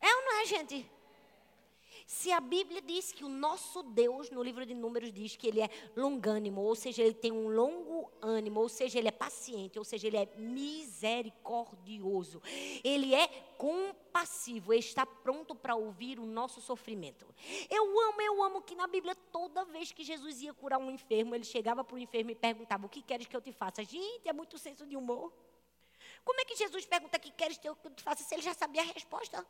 [0.00, 0.90] É ou não é, gente?
[2.06, 5.60] Se a Bíblia diz que o nosso Deus, no livro de Números, diz que ele
[5.60, 9.84] é longânimo, ou seja, ele tem um longo ânimo, ou seja, ele é paciente, ou
[9.84, 12.42] seja, ele é misericordioso,
[12.82, 17.26] ele é compassivo, ele está pronto para ouvir o nosso sofrimento.
[17.70, 21.34] Eu amo, eu amo que na Bíblia, toda vez que Jesus ia curar um enfermo,
[21.34, 23.84] ele chegava para o enfermo e perguntava: O que queres que eu te faça?
[23.84, 25.32] Gente, é muito senso de humor.
[26.24, 28.54] Como é que Jesus pergunta o que queres que eu te faça se ele já
[28.54, 29.46] sabia a resposta?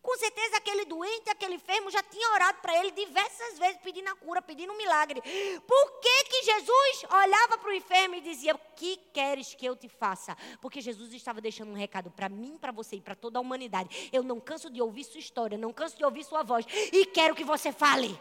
[0.00, 4.14] Com certeza aquele doente, aquele enfermo já tinha orado para ele diversas vezes pedindo a
[4.14, 5.20] cura, pedindo um milagre.
[5.66, 9.76] Por que que Jesus olhava para o enfermo e dizia: "O que queres que eu
[9.76, 13.38] te faça?" Porque Jesus estava deixando um recado para mim, para você e para toda
[13.38, 14.08] a humanidade.
[14.12, 17.34] Eu não canso de ouvir sua história, não canso de ouvir sua voz e quero
[17.34, 18.18] que você fale.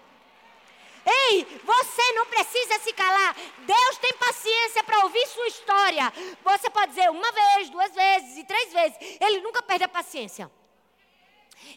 [1.06, 3.34] Ei, você não precisa se calar.
[3.60, 6.12] Deus tem paciência para ouvir sua história.
[6.44, 8.98] Você pode dizer uma vez, duas vezes e três vezes.
[9.22, 10.52] Ele nunca perde a paciência.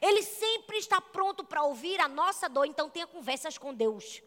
[0.01, 4.23] Ele sempre está pronto para ouvir a nossa dor, então tenha conversas com Deus.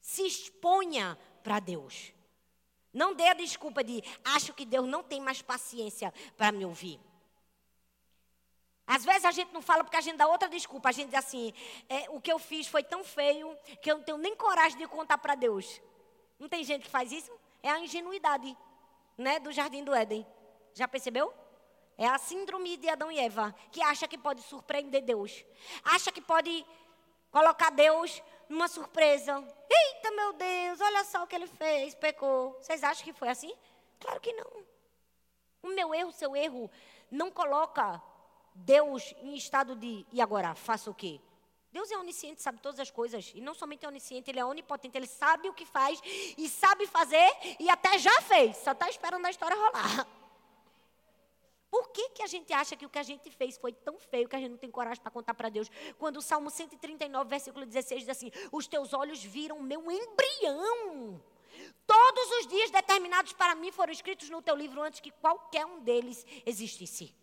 [0.00, 2.12] Se exponha para Deus.
[2.92, 7.00] Não dê a desculpa de acho que Deus não tem mais paciência para me ouvir.
[8.86, 10.90] Às vezes a gente não fala porque a gente dá outra desculpa.
[10.90, 11.52] A gente diz assim:
[11.88, 14.86] é, o que eu fiz foi tão feio que eu não tenho nem coragem de
[14.86, 15.80] contar para Deus.
[16.38, 17.32] Não tem gente que faz isso?
[17.62, 18.56] É a ingenuidade
[19.16, 20.26] né, do jardim do Éden.
[20.74, 21.32] Já percebeu?
[21.96, 25.44] É a síndrome de Adão e Eva, que acha que pode surpreender Deus.
[25.84, 26.64] Acha que pode
[27.30, 29.36] colocar Deus numa surpresa.
[29.70, 32.52] Eita, meu Deus, olha só o que ele fez, pecou.
[32.60, 33.52] Vocês acham que foi assim?
[34.00, 34.64] Claro que não.
[35.62, 36.70] O meu erro, o seu erro,
[37.10, 38.02] não coloca
[38.54, 41.20] Deus em estado de, e agora, faça o quê?
[41.72, 43.32] Deus é onisciente, sabe todas as coisas.
[43.34, 44.96] E não somente é onisciente, ele é onipotente.
[44.96, 46.00] Ele sabe o que faz
[46.38, 47.28] e sabe fazer
[47.58, 48.58] e até já fez.
[48.58, 50.06] Só está esperando a história rolar.
[52.14, 54.38] Que, a gente acha que o que a gente fez foi tão feio que a
[54.38, 55.70] gente não tem coragem para contar para Deus?
[55.98, 61.20] Quando o Salmo 139, versículo 16 diz assim: Os teus olhos viram meu embrião.
[61.86, 65.80] Todos os dias determinados para mim foram escritos no teu livro antes que qualquer um
[65.80, 67.14] deles existisse.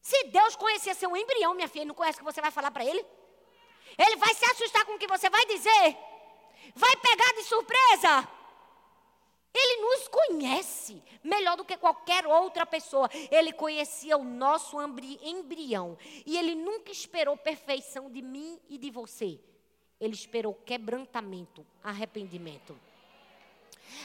[0.00, 2.84] Se Deus conhecia seu embrião, minha filha, não conhece o que você vai falar para
[2.84, 3.04] ele?
[3.96, 5.96] Ele vai se assustar com o que você vai dizer?
[6.74, 8.28] Vai pegar de surpresa?
[9.54, 13.08] Ele nos conhece melhor do que qualquer outra pessoa.
[13.30, 14.76] Ele conhecia o nosso
[15.22, 15.96] embrião.
[16.26, 19.40] E ele nunca esperou perfeição de mim e de você.
[20.00, 22.76] Ele esperou quebrantamento, arrependimento.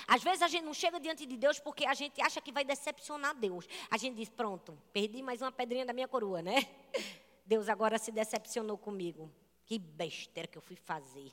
[0.08, 2.64] Às vezes a gente não chega diante de Deus porque a gente acha que vai
[2.64, 3.68] decepcionar Deus.
[3.90, 6.68] A gente diz: pronto, perdi mais uma pedrinha da minha coroa, né?
[7.44, 9.32] Deus agora se decepcionou comigo.
[9.66, 11.32] Que besteira que eu fui fazer.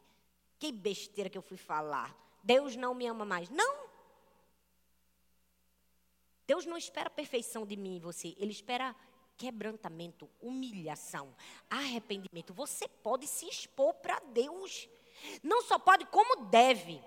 [0.59, 2.17] Que besteira que eu fui falar.
[2.43, 3.51] Deus não me ama mais.
[3.51, 3.86] Não.
[6.47, 8.95] Deus não espera perfeição de mim e você, Ele espera
[9.37, 11.35] quebrantamento, humilhação,
[11.69, 12.55] arrependimento.
[12.55, 14.89] Você pode se expor para Deus.
[15.43, 17.03] Não só pode, como deve.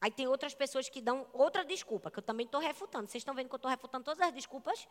[0.00, 3.08] Aí tem outras pessoas que dão outra desculpa, que eu também estou refutando.
[3.08, 4.88] Vocês estão vendo que eu estou refutando todas as desculpas?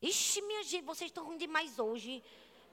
[0.00, 2.22] Ixi, minha gente, vocês estão ruim demais hoje.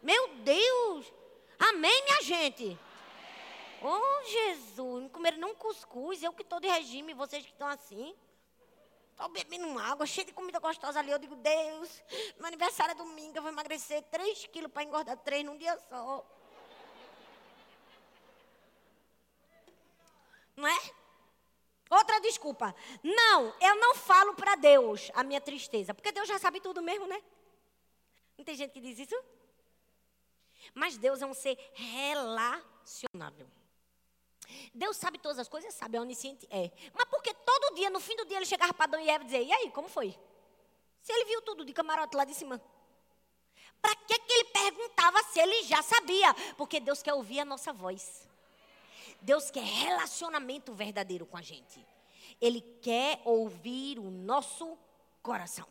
[0.01, 1.13] Meu Deus!
[1.59, 2.77] Amém, minha gente?
[3.81, 8.15] Oh, Jesus, não comeram não cuscuz, eu que estou de regime, vocês que estão assim.
[9.19, 11.11] Estou bebendo água, cheio de comida gostosa ali.
[11.11, 12.01] Eu digo, Deus,
[12.37, 16.25] meu aniversário é domingo, eu vou emagrecer 3 quilos para engordar 3 num dia só.
[20.55, 20.77] Não é?
[21.89, 22.73] Outra desculpa.
[23.03, 27.05] Não, eu não falo para Deus a minha tristeza, porque Deus já sabe tudo mesmo,
[27.05, 27.21] né?
[28.37, 29.21] Não tem gente que diz isso?
[30.73, 33.51] Mas Deus é um ser relacionável.
[34.73, 36.71] Deus sabe todas as coisas, sabe, é onisciente, é.
[36.93, 39.25] Mas porque todo dia, no fim do dia, ele chegava para Adão e Eva e
[39.25, 40.17] dizia, e aí, como foi?
[41.01, 42.61] Se ele viu tudo de camarote lá de cima.
[43.81, 46.33] Para que, que ele perguntava se ele já sabia?
[46.57, 48.27] Porque Deus quer ouvir a nossa voz.
[49.21, 51.85] Deus quer relacionamento verdadeiro com a gente.
[52.41, 54.77] Ele quer ouvir o nosso
[55.21, 55.67] coração.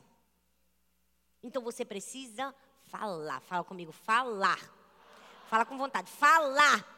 [1.43, 3.41] Então você precisa falar.
[3.41, 4.59] Fala comigo, falar.
[5.47, 6.11] Fala com vontade.
[6.11, 6.98] Falar.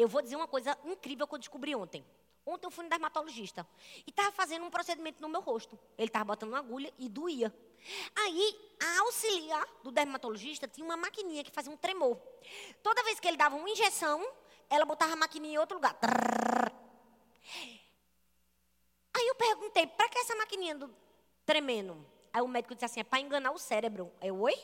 [0.00, 2.02] Eu vou dizer uma coisa incrível que eu descobri ontem.
[2.46, 3.66] Ontem eu fui no dermatologista
[4.06, 5.78] e estava fazendo um procedimento no meu rosto.
[5.98, 7.54] Ele estava botando uma agulha e doía.
[8.16, 12.16] Aí, a auxiliar do dermatologista tinha uma maquininha que fazia um tremor.
[12.82, 14.26] Toda vez que ele dava uma injeção,
[14.70, 15.98] ela botava a maquininha em outro lugar.
[19.12, 20.94] Aí eu perguntei, para que essa maquininha do
[21.44, 22.06] tremendo?
[22.32, 24.10] Aí o médico disse assim, é para enganar o cérebro.
[24.22, 24.54] Eu, oi?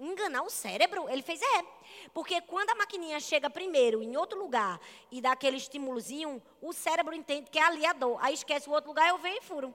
[0.00, 1.08] Enganar o cérebro?
[1.08, 1.64] Ele fez, é.
[2.12, 4.80] Porque quando a maquininha chega primeiro em outro lugar
[5.10, 8.18] e dá aquele estímulozinho, o cérebro entende que é ali a dor.
[8.20, 9.74] Aí esquece o outro lugar, eu venho e furo.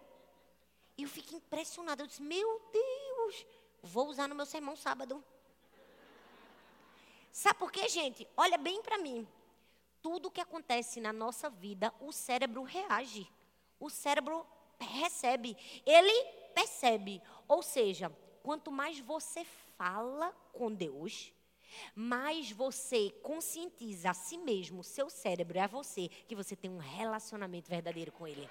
[0.98, 2.04] E eu fico impressionada.
[2.04, 3.46] Eu disse, meu Deus,
[3.82, 5.24] vou usar no meu sermão sábado.
[7.32, 8.28] Sabe por quê, gente?
[8.36, 9.28] Olha bem para mim.
[10.02, 13.30] Tudo que acontece na nossa vida, o cérebro reage.
[13.80, 14.46] O cérebro
[14.80, 15.56] recebe.
[15.86, 17.22] Ele percebe.
[17.48, 18.12] Ou seja,
[18.44, 19.46] quanto mais você
[19.80, 21.32] fala com Deus,
[21.96, 26.80] mais você conscientiza a si mesmo, seu cérebro e a você, que você tem um
[26.80, 28.50] relacionamento verdadeiro com Ele.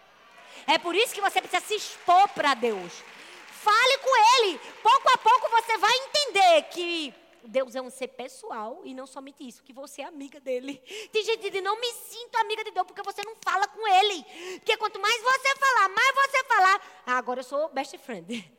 [0.67, 3.05] É por isso que você precisa se expor para Deus.
[3.49, 4.59] Fale com Ele.
[4.83, 7.15] Pouco a pouco você vai entender que
[7.45, 10.79] Deus é um ser pessoal e não somente isso, que você é amiga dele.
[11.13, 14.25] Tem gente que não me sinto amiga de Deus porque você não fala com Ele.
[14.61, 17.03] Porque quanto mais você falar, mais você falar.
[17.05, 18.51] Ah, agora eu sou best friend.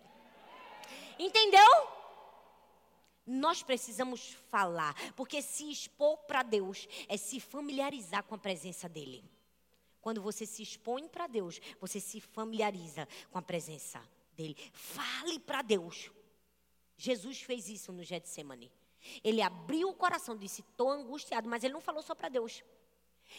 [1.17, 1.98] Entendeu?
[3.31, 9.23] Nós precisamos falar, porque se expor para Deus é se familiarizar com a presença dEle.
[10.01, 14.01] Quando você se expõe para Deus, você se familiariza com a presença
[14.35, 14.57] dEle.
[14.73, 16.09] Fale para Deus.
[16.97, 18.71] Jesus fez isso no Getsemane.
[19.23, 22.63] Ele abriu o coração, disse: Estou angustiado, mas ele não falou só para Deus.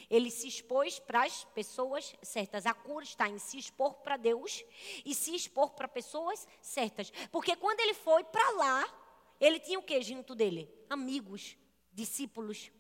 [0.09, 2.65] Ele se expôs para as pessoas certas.
[2.65, 4.65] A cura está em se expor para Deus
[5.05, 7.13] e se expor para pessoas certas.
[7.33, 9.00] Porque quando ele foi para lá,
[9.41, 10.69] ele tinha o que junto dele?
[10.89, 11.57] Amigos,
[11.93, 12.71] discípulos.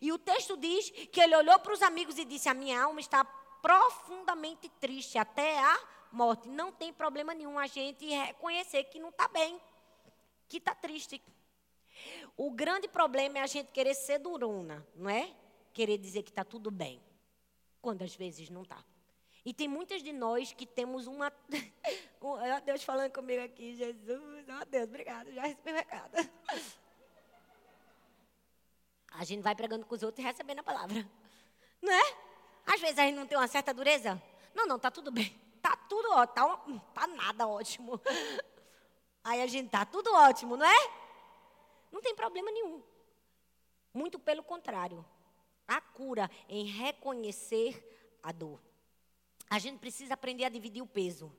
[0.00, 3.00] E o texto diz que ele olhou para os amigos e disse: A minha alma
[3.00, 5.80] está profundamente triste até a
[6.12, 6.48] morte.
[6.48, 9.60] Não tem problema nenhum a gente reconhecer que não está bem,
[10.48, 11.20] que está triste.
[12.36, 15.34] O grande problema é a gente querer ser durona, não é?
[15.72, 17.00] Querer dizer que está tudo bem,
[17.82, 18.84] quando às vezes não está.
[19.44, 21.32] E tem muitas de nós que temos uma.
[22.20, 24.48] Olha Deus falando comigo aqui, Jesus.
[24.48, 26.30] Ó oh, Deus, obrigado, já recebi o recado.
[29.12, 31.06] A gente vai pregando com os outros e recebendo a palavra.
[31.80, 32.16] Não é?
[32.66, 34.20] Às vezes a gente não tem uma certa dureza.
[34.54, 35.38] Não, não, tá tudo bem.
[35.60, 36.80] Tá tudo ótimo.
[36.94, 38.00] Tá, tá nada ótimo.
[39.22, 40.90] Aí a gente tá tudo ótimo, não é?
[41.92, 42.82] Não tem problema nenhum.
[43.92, 45.04] Muito pelo contrário.
[45.68, 48.60] A cura em reconhecer a dor.
[49.48, 51.32] A gente precisa aprender a dividir o peso.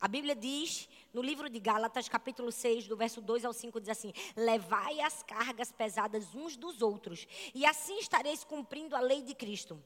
[0.00, 3.90] A Bíblia diz, no livro de Gálatas, capítulo 6, do verso 2 ao 5, diz
[3.90, 9.34] assim: Levai as cargas pesadas uns dos outros, e assim estareis cumprindo a lei de
[9.34, 9.82] Cristo.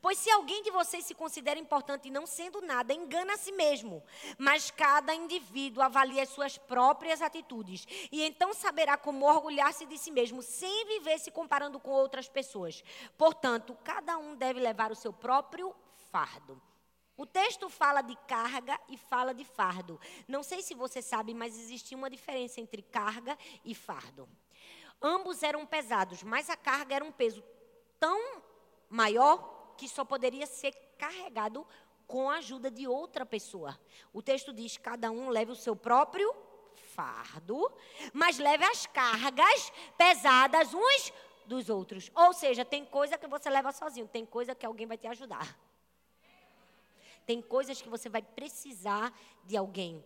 [0.00, 4.00] Pois se alguém de vocês se considera importante não sendo nada, engana a si mesmo.
[4.38, 7.84] Mas cada indivíduo avalia as suas próprias atitudes.
[8.12, 12.84] E então saberá como orgulhar-se de si mesmo, sem viver se comparando com outras pessoas.
[13.18, 15.74] Portanto, cada um deve levar o seu próprio
[16.12, 16.62] fardo.
[17.16, 20.00] O texto fala de carga e fala de fardo.
[20.26, 24.28] Não sei se você sabe, mas existia uma diferença entre carga e fardo.
[25.00, 27.42] Ambos eram pesados, mas a carga era um peso
[27.98, 28.42] tão
[28.88, 31.66] maior que só poderia ser carregado
[32.06, 33.78] com a ajuda de outra pessoa.
[34.12, 36.32] O texto diz: cada um leve o seu próprio
[36.94, 37.70] fardo,
[38.12, 41.12] mas leve as cargas pesadas uns
[41.46, 42.10] dos outros.
[42.14, 45.58] Ou seja, tem coisa que você leva sozinho, tem coisa que alguém vai te ajudar.
[47.26, 50.04] Tem coisas que você vai precisar de alguém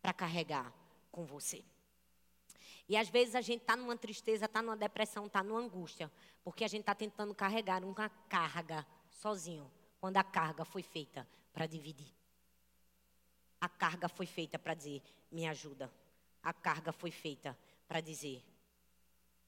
[0.00, 0.72] para carregar
[1.10, 1.64] com você.
[2.88, 6.10] E às vezes a gente está numa tristeza, está numa depressão, está numa angústia,
[6.42, 11.66] porque a gente está tentando carregar uma carga sozinho, quando a carga foi feita para
[11.66, 12.12] dividir.
[13.60, 15.00] A carga foi feita para dizer:
[15.30, 15.92] me ajuda.
[16.42, 18.44] A carga foi feita para dizer: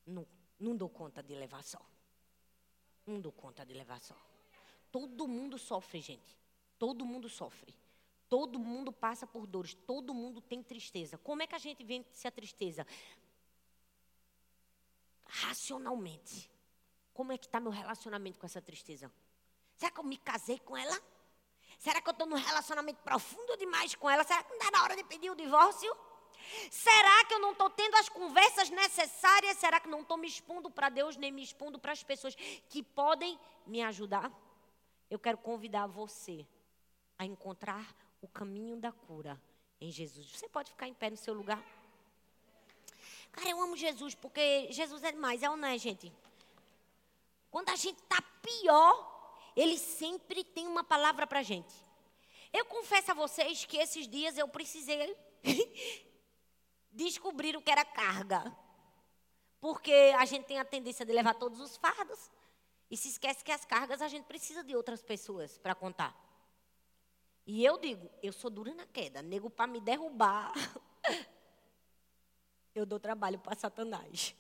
[0.07, 0.25] não,
[0.59, 1.81] não dou conta de levar só.
[3.05, 4.17] Não dou conta de levar só.
[4.93, 6.39] Todo mundo sofre, gente.
[6.79, 7.75] Todo mundo sofre.
[8.29, 9.75] Todo mundo passa por dores.
[9.75, 11.19] Todo mundo tem tristeza.
[11.19, 12.87] Como é que a gente vence a tristeza?
[15.35, 16.51] racionalmente.
[17.13, 19.13] Como é que está meu relacionamento com essa tristeza?
[19.77, 21.01] Será que eu me casei com ela?
[21.79, 24.25] Será que eu estou num relacionamento profundo demais com ela?
[24.25, 25.95] Será que não dá na hora de pedir o divórcio?
[26.71, 29.57] Será que eu não estou tendo as conversas necessárias?
[29.59, 32.35] Será que não estou me expondo para Deus, nem me expondo para as pessoas
[32.69, 34.33] que podem me ajudar?
[35.11, 36.47] Eu quero convidar você
[37.19, 39.41] a encontrar o caminho da cura
[39.81, 40.31] em Jesus.
[40.31, 41.63] Você pode ficar em pé no seu lugar?
[43.33, 46.13] Cara, eu amo Jesus porque Jesus é demais, é ou não é, gente?
[47.51, 51.75] Quando a gente está pior, ele sempre tem uma palavra para a gente.
[52.53, 55.17] Eu confesso a vocês que esses dias eu precisei
[56.93, 58.57] descobrir o que era carga.
[59.61, 62.31] Porque a gente tem a tendência de levar todos os fardos
[62.91, 66.15] e se esquece que as cargas a gente precisa de outras pessoas para contar.
[67.47, 70.53] E eu digo, eu sou dura na queda, nego para me derrubar.
[72.75, 74.35] eu dou trabalho para Satanás.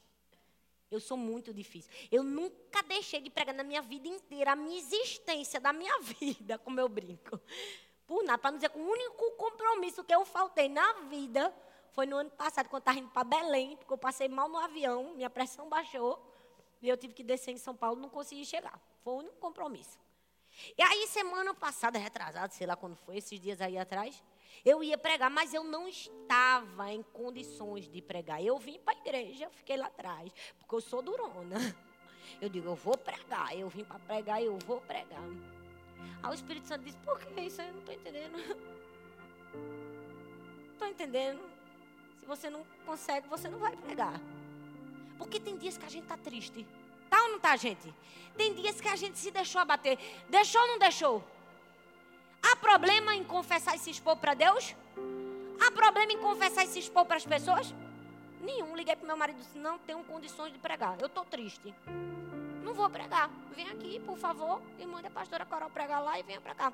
[0.91, 1.91] Eu sou muito difícil.
[2.11, 6.59] Eu nunca deixei de pregar na minha vida inteira, a minha existência da minha vida,
[6.59, 7.41] como eu brinco.
[8.07, 11.55] Por nada, para não dizer que o único compromisso que eu faltei na vida
[11.91, 15.15] foi no ano passado, quando estava indo para Belém, porque eu passei mal no avião,
[15.15, 16.21] minha pressão baixou,
[16.83, 18.79] e eu tive que descer em São Paulo, não consegui chegar.
[19.03, 19.99] Foi o único compromisso.
[20.77, 24.23] E aí, semana passada, retrasada, sei lá quando foi, esses dias aí atrás,
[24.65, 28.43] eu ia pregar, mas eu não estava em condições de pregar.
[28.43, 31.57] Eu vim para a igreja, fiquei lá atrás, porque eu sou durona.
[32.41, 33.57] Eu digo, eu vou pregar.
[33.57, 35.23] Eu vim para pregar, eu vou pregar.
[36.23, 37.61] Aí o Espírito Santo disse, por que isso?
[37.61, 38.37] Eu não estou entendendo.
[40.73, 41.41] Estou entendendo.
[42.19, 44.21] Se você não consegue, você não vai pregar.
[45.19, 46.67] Porque tem dias que a gente está triste.
[47.15, 47.95] Tá ou não tá, gente?
[48.37, 49.97] Tem dias que a gente se deixou abater.
[50.29, 51.23] Deixou ou não deixou?
[52.43, 54.75] Há problema em confessar e se expor para Deus?
[55.65, 57.73] Há problema em confessar e se expor para as pessoas?
[58.41, 58.75] Nenhum.
[58.75, 60.97] Liguei para meu marido e disse: Não tenho condições de pregar.
[61.01, 61.73] Eu estou triste.
[62.65, 63.31] Não vou pregar.
[63.55, 66.73] Vem aqui, por favor, e manda a pastora Coral pregar lá e venha para cá.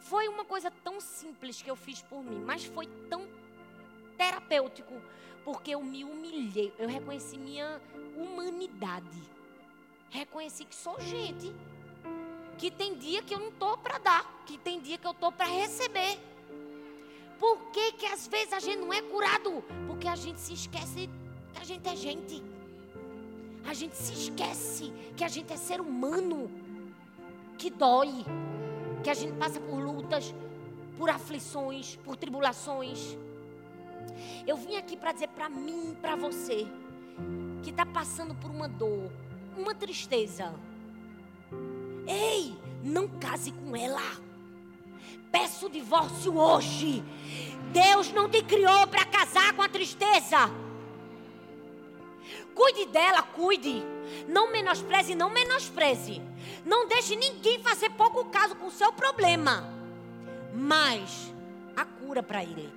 [0.00, 3.26] Foi uma coisa tão simples que eu fiz por mim, mas foi tão
[4.18, 4.92] terapêutico,
[5.46, 6.74] porque eu me humilhei.
[6.76, 7.80] Eu reconheci minha
[8.16, 9.22] humanidade.
[10.10, 11.54] Reconheci que sou gente
[12.58, 15.30] que tem dia que eu não estou para dar, que tem dia que eu estou
[15.30, 16.18] para receber.
[17.38, 19.62] Por que, que às vezes a gente não é curado?
[19.86, 21.08] Porque a gente se esquece
[21.52, 22.42] que a gente é gente.
[23.64, 26.50] A gente se esquece que a gente é ser humano,
[27.56, 28.24] que dói,
[29.04, 30.34] que a gente passa por lutas,
[30.96, 33.16] por aflições, por tribulações.
[34.46, 36.66] Eu vim aqui para dizer para mim, para você,
[37.62, 39.10] que está passando por uma dor,
[39.56, 40.54] uma tristeza
[42.06, 44.00] Ei, não case com ela.
[45.30, 47.02] Peço o divórcio hoje.
[47.72, 50.50] Deus não te criou para casar com a tristeza.
[52.54, 53.82] Cuide dela, cuide.
[54.28, 56.22] Não menospreze, não menospreze.
[56.64, 59.68] Não deixe ninguém fazer pouco caso com o seu problema.
[60.54, 61.32] Mas
[61.76, 62.72] a cura para ele.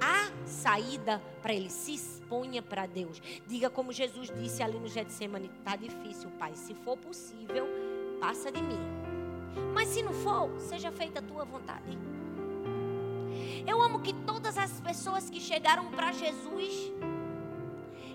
[0.00, 1.70] A saída para ele.
[1.70, 3.20] Se exponha para Deus.
[3.46, 6.54] Diga como Jesus disse ali no Getsemane: está difícil, Pai.
[6.54, 7.66] Se for possível,
[8.20, 8.78] passa de mim.
[9.74, 11.98] Mas se não for, seja feita a tua vontade.
[13.66, 16.92] Eu amo que todas as pessoas que chegaram para Jesus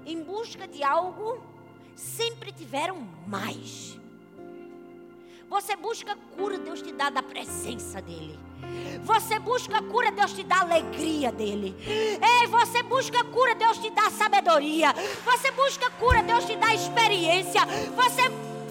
[0.05, 1.41] em busca de algo
[1.95, 3.99] sempre tiveram mais.
[5.53, 8.39] Você busca cura, Deus te dá da presença dEle.
[9.03, 11.75] Você busca cura, Deus te dá alegria dele.
[11.85, 14.91] Ei, você busca cura, Deus te dá sabedoria.
[15.23, 17.61] Você busca cura, Deus te dá experiência.
[17.95, 18.29] Você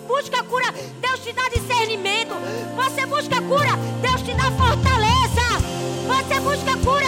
[0.09, 2.35] busca cura, Deus te dá discernimento.
[2.75, 5.63] Você busca cura, Deus te dá fortaleza.
[6.09, 7.07] Você busca cura,